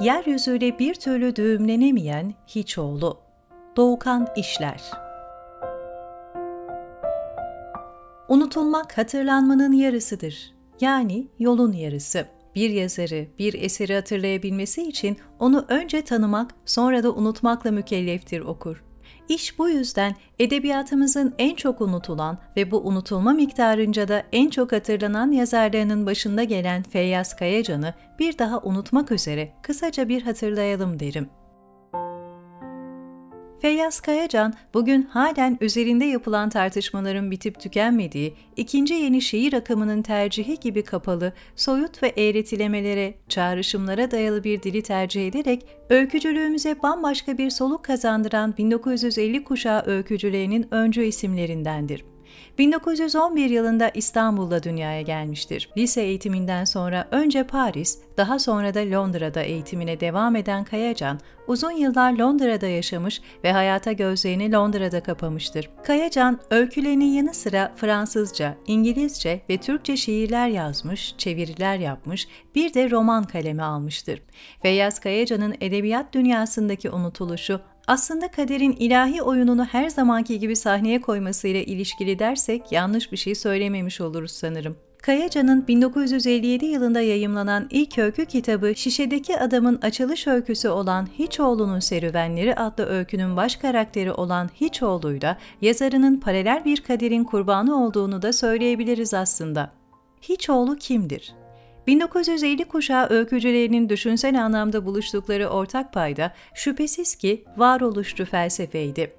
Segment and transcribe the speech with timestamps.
[0.00, 3.20] Yeryüzüyle bir türlü düğümlenemeyen Hiçoğlu.
[3.76, 4.90] Doğukan İşler
[8.28, 10.54] Unutulmak hatırlanmanın yarısıdır.
[10.80, 12.26] Yani yolun yarısı.
[12.54, 18.84] Bir yazarı, bir eseri hatırlayabilmesi için onu önce tanımak, sonra da unutmakla mükelleftir okur.
[19.28, 25.30] İş bu yüzden edebiyatımızın en çok unutulan ve bu unutulma miktarınca da en çok hatırlanan
[25.30, 31.28] yazarlarının başında gelen Feyyaz Kayacan'ı bir daha unutmak üzere kısaca bir hatırlayalım derim.
[33.64, 40.82] Feyyaz Kayacan, bugün halen üzerinde yapılan tartışmaların bitip tükenmediği, ikinci yeni şiir akımının tercihi gibi
[40.82, 48.56] kapalı, soyut ve eğretilemelere, çağrışımlara dayalı bir dili tercih ederek, öykücülüğümüze bambaşka bir soluk kazandıran
[48.58, 52.13] 1950 kuşağı öykücülerinin öncü isimlerindendir.
[52.58, 55.70] 1911 yılında İstanbul'da dünyaya gelmiştir.
[55.76, 62.12] Lise eğitiminden sonra önce Paris, daha sonra da Londra'da eğitimine devam eden Kayacan, uzun yıllar
[62.12, 65.70] Londra'da yaşamış ve hayata gözlerini Londra'da kapamıştır.
[65.84, 73.24] Kayacan, öykülerinin yanı sıra Fransızca, İngilizce ve Türkçe şiirler yazmış, çeviriler yapmış, bir de roman
[73.24, 74.22] kalemi almıştır.
[74.62, 82.18] Feyyaz Kayacan'ın edebiyat dünyasındaki unutuluşu aslında kaderin ilahi oyununu her zamanki gibi sahneye koymasıyla ilişkili
[82.18, 84.76] dersek yanlış bir şey söylememiş oluruz sanırım.
[85.02, 92.86] Kayacan'ın 1957 yılında yayımlanan ilk öykü kitabı Şişedeki Adamın açılış öyküsü olan Hiçoğlu'nun Serüvenleri adlı
[92.86, 99.70] öykünün baş karakteri olan Hiçoğlu'yla yazarının paralel bir kaderin kurbanı olduğunu da söyleyebiliriz aslında.
[100.22, 101.43] Hiçoğlu kimdir?
[101.86, 109.12] 1950 kuşağı öykücülerinin düşünsel anlamda buluştukları ortak payda şüphesiz ki varoluşçu felsefeydi.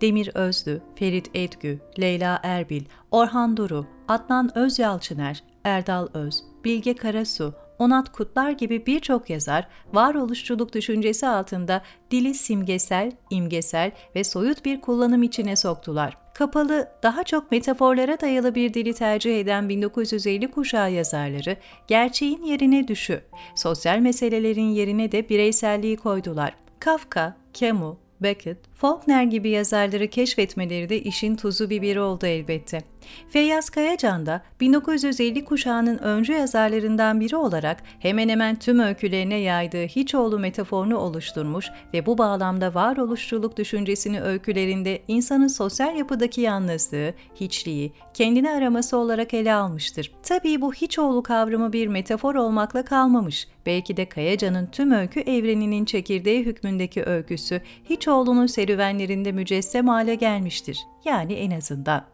[0.00, 8.12] Demir Özlü, Ferit Edgü, Leyla Erbil, Orhan Duru, Adnan Özyalçıner, Erdal Öz, Bilge Karasu, Onat
[8.12, 15.56] Kutlar gibi birçok yazar varoluşçuluk düşüncesi altında dili simgesel, imgesel ve soyut bir kullanım içine
[15.56, 16.21] soktular.
[16.34, 21.56] Kapalı, daha çok metaforlara dayalı bir dili tercih eden 1950 kuşağı yazarları,
[21.86, 23.20] gerçeğin yerine düşü,
[23.54, 26.54] sosyal meselelerin yerine de bireyselliği koydular.
[26.78, 32.91] Kafka, Camus, Beckett, Faulkner gibi yazarları keşfetmeleri de işin tuzu biberi oldu elbette.
[33.28, 40.38] Feyyaz Kayacan da 1950 kuşağının öncü yazarlarından biri olarak hemen hemen tüm öykülerine yaydığı Hiçoğlu
[40.38, 48.96] metaforunu oluşturmuş ve bu bağlamda varoluşçuluk düşüncesini öykülerinde insanın sosyal yapıdaki yalnızlığı, hiçliği, kendini araması
[48.96, 50.12] olarak ele almıştır.
[50.22, 53.48] Tabii bu Hiçoğlu kavramı bir metafor olmakla kalmamış.
[53.66, 60.78] Belki de Kayacan'ın tüm öykü evreninin çekirdeği hükmündeki öyküsü Hiçoğlu'nun serüvenlerinde mücessem hale gelmiştir.
[61.04, 62.11] Yani en azından.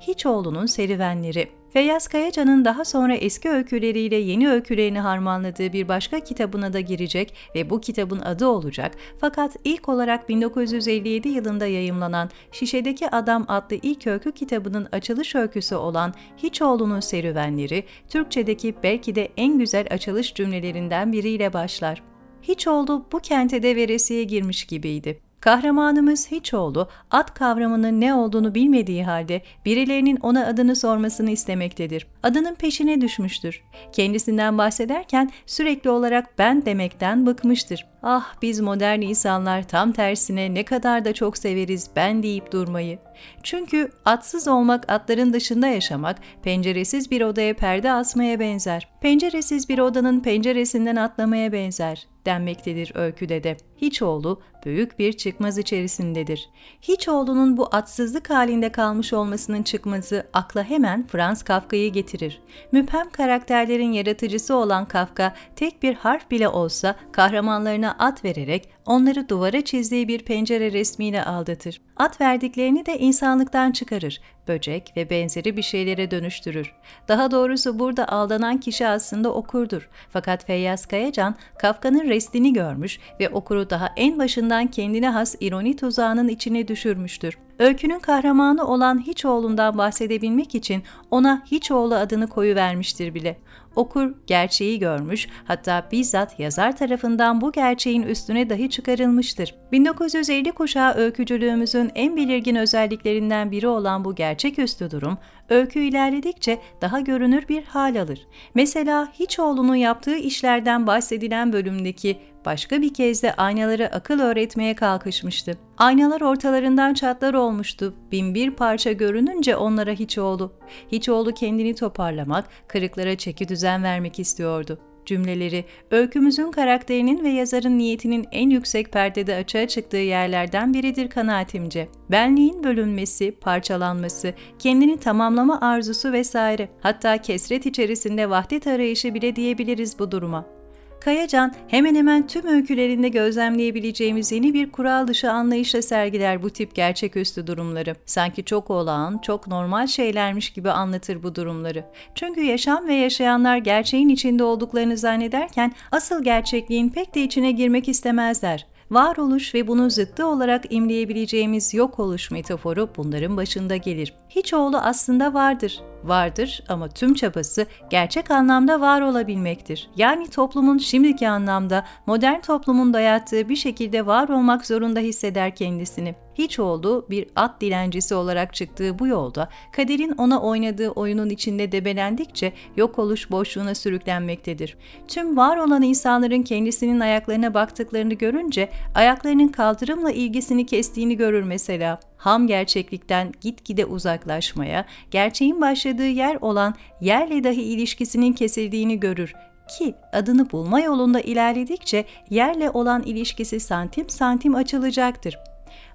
[0.00, 1.48] Hiçoğlu'nun serüvenleri.
[1.72, 7.70] Feyyaz Kayacan'ın daha sonra eski öyküleriyle yeni öykülerini harmanladığı bir başka kitabına da girecek ve
[7.70, 8.94] bu kitabın adı olacak.
[9.20, 16.14] Fakat ilk olarak 1957 yılında yayımlanan Şişedeki Adam adlı ilk öykü kitabının açılış öyküsü olan
[16.36, 22.02] Hiçoğlu'nun serüvenleri, Türkçedeki belki de en güzel açılış cümlelerinden biriyle başlar.
[22.42, 25.27] Hiçoğlu bu kente de veresiye girmiş gibiydi.
[25.40, 32.06] Kahramanımız Hiçoğlu, ad kavramının ne olduğunu bilmediği halde birilerinin ona adını sormasını istemektedir.
[32.22, 33.62] Adının peşine düşmüştür.
[33.92, 37.86] Kendisinden bahsederken sürekli olarak ben demekten bıkmıştır.
[38.02, 42.98] Ah biz modern insanlar tam tersine ne kadar da çok severiz ben deyip durmayı.
[43.42, 48.88] Çünkü atsız olmak atların dışında yaşamak, penceresiz bir odaya perde asmaya benzer.
[49.00, 53.56] Penceresiz bir odanın penceresinden atlamaya benzer denmektedir öyküde de.
[53.76, 56.50] Hiçoğlu büyük bir çıkmaz içerisindedir.
[56.82, 62.40] Hiçoğlu'nun bu atsızlık halinde kalmış olmasının çıkmazı akla hemen Franz Kafka'yı getirir.
[62.72, 69.64] Müphem karakterlerin yaratıcısı olan Kafka tek bir harf bile olsa kahramanlarına at vererek onları duvara
[69.64, 71.80] çizdiği bir pencere resmiyle aldatır.
[71.98, 76.74] At verdiklerini de insanlıktan çıkarır, böcek ve benzeri bir şeylere dönüştürür.
[77.08, 79.88] Daha doğrusu burada aldanan kişi aslında okurdur.
[80.10, 86.28] Fakat Feyyaz Kayacan, Kafka'nın restini görmüş ve okuru daha en başından kendine has ironi tuzağının
[86.28, 87.38] içine düşürmüştür.
[87.58, 93.38] Öykünün kahramanı olan Hiçoğlu'ndan bahsedebilmek için ona Hiçoğlu adını koyu vermiştir bile.
[93.76, 99.54] Okur gerçeği görmüş, hatta bizzat yazar tarafından bu gerçeğin üstüne dahi çıkarılmıştır.
[99.72, 105.18] 1950 kuşağı öykücülüğümüzün en belirgin özelliklerinden biri olan bu gerçeküstü durum,
[105.48, 108.26] öykü ilerledikçe daha görünür bir hal alır.
[108.54, 115.58] Mesela Hiçoğlu'nun yaptığı işlerden bahsedilen bölümdeki başka bir kez de aynalara akıl öğretmeye kalkışmıştı.
[115.78, 117.94] Aynalar ortalarından çatlar olmuştu.
[118.12, 120.52] Bin bir parça görününce onlara Hiçoğlu.
[120.92, 124.78] Hiçoğlu kendini toparlamak, kırıklara çeki düzen vermek istiyordu.
[125.08, 131.88] Cümleleri, öykümüzün karakterinin ve yazarın niyetinin en yüksek perdede açığa çıktığı yerlerden biridir kanaatimce.
[132.10, 140.10] Benliğin bölünmesi, parçalanması, kendini tamamlama arzusu vesaire, hatta kesret içerisinde vahdet arayışı bile diyebiliriz bu
[140.10, 140.57] duruma.
[141.00, 147.46] Kayacan hemen hemen tüm öykülerinde gözlemleyebileceğimiz yeni bir kural dışı anlayışla sergiler bu tip gerçeküstü
[147.46, 147.94] durumları.
[148.06, 151.84] Sanki çok olağan, çok normal şeylermiş gibi anlatır bu durumları.
[152.14, 158.66] Çünkü yaşam ve yaşayanlar gerçeğin içinde olduklarını zannederken asıl gerçekliğin pek de içine girmek istemezler
[158.90, 164.14] varoluş ve bunun zıttı olarak imleyebileceğimiz yok oluş metaforu bunların başında gelir.
[164.30, 165.80] Hiç oğlu aslında vardır.
[166.04, 169.90] Vardır ama tüm çabası gerçek anlamda var olabilmektir.
[169.96, 176.58] Yani toplumun şimdiki anlamda modern toplumun dayattığı bir şekilde var olmak zorunda hisseder kendisini hiç
[176.58, 182.98] olduğu bir at dilencisi olarak çıktığı bu yolda kaderin ona oynadığı oyunun içinde debelendikçe yok
[182.98, 184.76] oluş boşluğuna sürüklenmektedir.
[185.08, 192.00] Tüm var olan insanların kendisinin ayaklarına baktıklarını görünce ayaklarının kaldırımla ilgisini kestiğini görür mesela.
[192.16, 199.34] Ham gerçeklikten gitgide uzaklaşmaya, gerçeğin başladığı yer olan yerle dahi ilişkisinin kesildiğini görür
[199.78, 205.38] ki adını bulma yolunda ilerledikçe yerle olan ilişkisi santim santim açılacaktır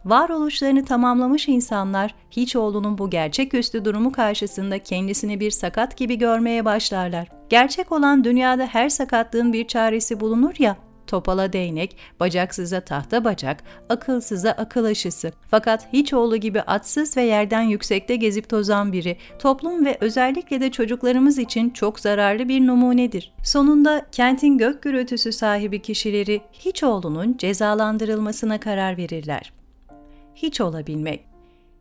[0.06, 7.28] varoluşlarını tamamlamış insanlar Hiçoğlu'nun bu gerçeküstü durumu karşısında kendisini bir sakat gibi görmeye başlarlar.
[7.50, 10.78] Gerçek olan dünyada her sakatlığın bir çaresi bulunur ya,
[11.08, 15.32] topala değnek, bacaksıza tahta bacak, akılsıza akıl aşısı.
[15.52, 21.38] Fakat Hiçoğlu gibi atsız ve yerden yüksekte gezip tozan biri, toplum ve özellikle de çocuklarımız
[21.38, 23.34] için çok zararlı bir numunedir.
[23.44, 29.63] Sonunda kentin gök gürültüsü sahibi kişileri Hiçoğlu'nun cezalandırılmasına karar verirler
[30.36, 31.26] hiç olabilmek.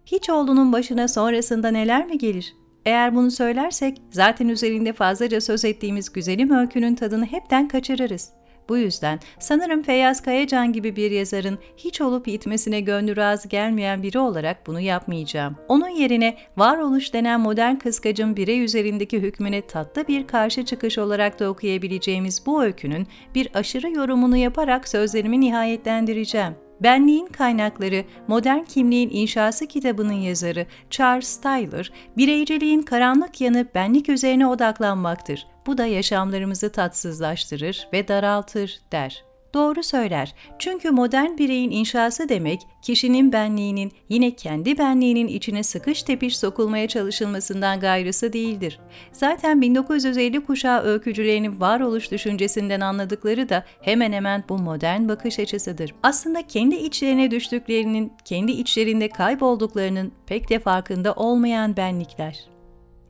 [0.06, 2.54] Hiç olduğunun başına sonrasında neler mi gelir?
[2.87, 8.32] Eğer bunu söylersek zaten üzerinde fazlaca söz ettiğimiz güzelim öykünün tadını hepten kaçırırız.
[8.69, 14.19] Bu yüzden sanırım Feyyaz Kayacan gibi bir yazarın hiç olup gitmesine gönlü razı gelmeyen biri
[14.19, 15.56] olarak bunu yapmayacağım.
[15.69, 21.50] Onun yerine varoluş denen modern kıskacın birey üzerindeki hükmüne tatlı bir karşı çıkış olarak da
[21.50, 26.54] okuyabileceğimiz bu öykünün bir aşırı yorumunu yaparak sözlerimi nihayetlendireceğim.
[26.82, 35.46] Benliğin Kaynakları, Modern Kimliğin İnşası kitabının yazarı Charles Tyler, bireyciliğin karanlık yanı benlik üzerine odaklanmaktır.
[35.67, 40.34] Bu da yaşamlarımızı tatsızlaştırır ve daraltır der doğru söyler.
[40.58, 47.81] Çünkü modern bireyin inşası demek, kişinin benliğinin yine kendi benliğinin içine sıkış tepiş sokulmaya çalışılmasından
[47.81, 48.81] gayrısı değildir.
[49.12, 55.94] Zaten 1950 kuşağı öykücülerinin varoluş düşüncesinden anladıkları da hemen hemen bu modern bakış açısıdır.
[56.02, 62.52] Aslında kendi içlerine düştüklerinin, kendi içlerinde kaybolduklarının pek de farkında olmayan benlikler.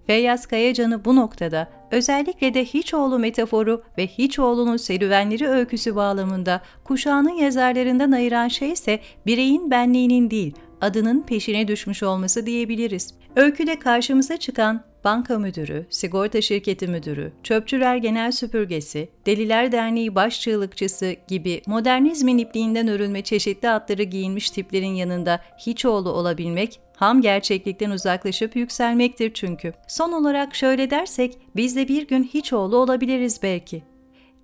[0.06, 8.12] Feyyaz Kayacan'ı bu noktada özellikle de Hiçoğlu metaforu ve Hiçoğlu'nun serüvenleri öyküsü bağlamında kuşağının yazarlarından
[8.12, 13.14] ayıran şey ise bireyin benliğinin değil, adının peşine düşmüş olması diyebiliriz.
[13.36, 21.16] Öyküde karşımıza çıkan banka müdürü, sigorta şirketi müdürü, çöpçüler genel süpürgesi, Deliler Derneği baş çığlıkçısı
[21.28, 29.34] gibi modernizmin ipliğinden örülme çeşitli atları giyinmiş tiplerin yanında Hiçoğlu olabilmek ham gerçeklikten uzaklaşıp yükselmektir
[29.34, 29.72] çünkü.
[29.88, 33.82] Son olarak şöyle dersek, biz de bir gün hiç oğlu olabiliriz belki.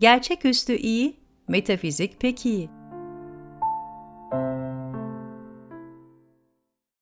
[0.00, 1.16] Gerçeküstü iyi,
[1.49, 2.69] metafizik pek iyi.